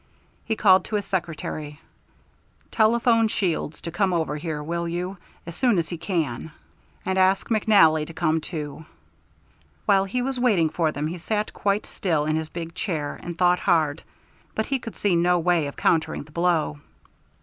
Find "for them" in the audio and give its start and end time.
10.71-11.05